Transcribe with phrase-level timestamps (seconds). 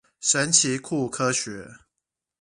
[0.19, 1.67] 神奇酷科學